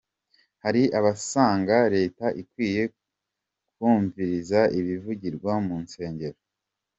Hari 0.63 0.81
abasanga 0.99 1.75
Leta 1.95 2.25
ikwiye 2.41 2.83
kumviriza 3.75 4.59
ibivugirwa 4.79 5.51
mu 5.67 5.75
nsengero. 5.85 6.39